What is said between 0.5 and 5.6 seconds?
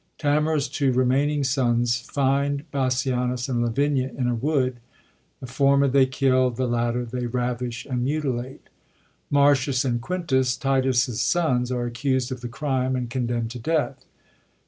two remaining sons find Bassianus and Lavinia in a wood: the